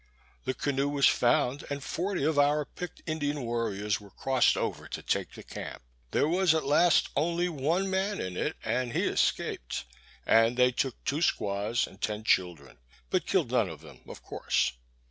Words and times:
The 0.45 0.55
canoe 0.55 0.89
was 0.89 1.05
found, 1.05 1.63
and 1.69 1.83
forty 1.83 2.23
of 2.23 2.39
our 2.39 2.65
picked 2.65 3.03
Indian 3.05 3.43
warriors 3.43 4.01
were 4.01 4.09
crossed 4.09 4.57
over 4.57 4.87
to 4.87 5.01
take 5.03 5.33
the 5.35 5.43
camp. 5.43 5.83
There 6.09 6.27
was 6.27 6.55
at 6.55 6.65
last 6.65 7.09
only 7.15 7.49
one 7.49 7.87
man 7.87 8.19
in 8.19 8.35
it, 8.35 8.57
and 8.65 8.93
he 8.93 9.03
escaped; 9.03 9.85
and 10.25 10.57
they 10.57 10.71
took 10.71 11.03
two 11.03 11.21
squaws, 11.21 11.85
and 11.85 12.01
ten 12.01 12.23
children, 12.23 12.79
but 13.11 13.27
killed 13.27 13.51
none 13.51 13.69
of 13.69 13.81
them, 13.81 13.99
of 14.07 14.23
course. 14.23 14.73